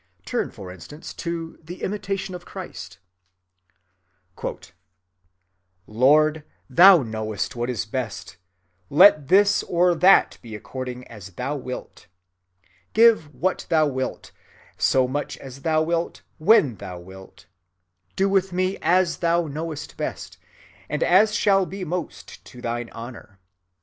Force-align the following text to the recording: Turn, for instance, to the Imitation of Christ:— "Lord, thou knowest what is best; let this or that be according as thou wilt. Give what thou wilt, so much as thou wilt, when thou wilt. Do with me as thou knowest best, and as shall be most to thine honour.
Turn, 0.25 0.49
for 0.49 0.71
instance, 0.71 1.13
to 1.13 1.59
the 1.63 1.83
Imitation 1.83 2.33
of 2.33 2.43
Christ:— 2.43 2.97
"Lord, 5.85 6.43
thou 6.67 7.03
knowest 7.03 7.55
what 7.55 7.69
is 7.69 7.85
best; 7.85 8.37
let 8.89 9.27
this 9.27 9.61
or 9.61 9.93
that 9.93 10.39
be 10.41 10.55
according 10.55 11.07
as 11.07 11.29
thou 11.33 11.55
wilt. 11.55 12.07
Give 12.93 13.31
what 13.31 13.67
thou 13.69 13.85
wilt, 13.85 14.31
so 14.75 15.07
much 15.07 15.37
as 15.37 15.61
thou 15.61 15.83
wilt, 15.83 16.23
when 16.39 16.77
thou 16.77 16.97
wilt. 16.97 17.45
Do 18.15 18.27
with 18.27 18.51
me 18.51 18.79
as 18.81 19.17
thou 19.17 19.45
knowest 19.45 19.97
best, 19.97 20.39
and 20.89 21.03
as 21.03 21.35
shall 21.35 21.67
be 21.67 21.85
most 21.85 22.43
to 22.45 22.59
thine 22.59 22.89
honour. 22.89 23.39